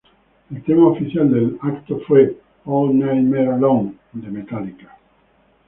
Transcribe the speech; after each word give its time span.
El 0.49 0.63
tema 0.63 0.87
oficial 0.87 1.29
del 1.31 1.59
evento 1.61 1.99
fue 2.07 2.35
""All 2.65 2.97
Nightmare 2.97 3.55
Long"" 3.59 3.93
de 4.13 4.31
Metallica. 4.31 4.97